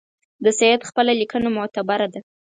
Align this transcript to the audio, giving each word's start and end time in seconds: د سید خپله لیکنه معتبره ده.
د 0.43 0.45
سید 0.59 0.81
خپله 0.89 1.11
لیکنه 1.21 1.47
معتبره 1.57 2.07
ده. 2.13 2.19